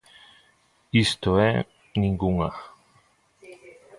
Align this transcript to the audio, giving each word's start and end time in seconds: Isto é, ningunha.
Isto 1.05 1.29
é, 1.49 1.53
ningunha. 2.01 2.51